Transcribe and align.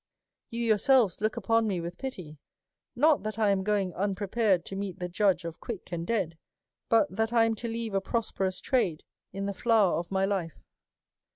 You 0.49 0.61
yourselves 0.63 1.21
look 1.21 1.37
upon 1.37 1.67
me 1.67 1.79
with 1.79 1.99
pity, 1.99 2.39
not 2.95 3.21
that 3.21 3.37
I 3.37 3.51
am 3.51 3.63
g 3.63 3.69
oing 3.69 3.93
unprepared 3.95 4.65
to 4.65 4.75
meet 4.75 4.97
the 4.97 5.07
Judge 5.07 5.45
of 5.45 5.59
quick 5.59 5.91
and 5.91 6.07
dead; 6.07 6.39
but 6.89 7.15
that 7.15 7.31
I 7.31 7.45
am 7.45 7.53
to 7.57 7.67
leave 7.67 7.93
a 7.93 8.01
prosperous 8.01 8.59
trade 8.59 9.03
in 9.31 9.45
the 9.45 9.53
flower 9.53 9.99
of 9.99 10.11
my 10.11 10.25
life. 10.25 10.63